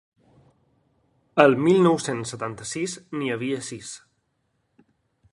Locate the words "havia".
3.35-3.59